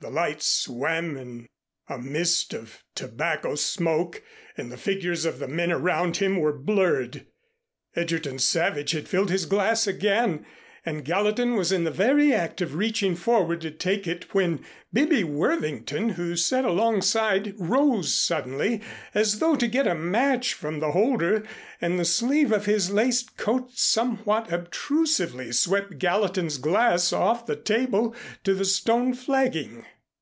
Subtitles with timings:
[0.00, 1.46] The lights swam in
[1.88, 4.20] a mist of tobacco smoke
[4.56, 7.26] and the figures of the men around him were blurred.
[7.94, 10.44] Egerton Savage had filled his glass again,
[10.84, 15.22] and Gallatin was in the very act of reaching forward to take it when Bibby
[15.22, 18.80] Worthington, who sat alongside, rose suddenly
[19.14, 21.44] as though to get a match from the holder,
[21.80, 28.16] and the sleeve of his laced coat somewhat obtrusively swept Gallatin's glass off the table
[28.42, 29.86] to the stone flagging.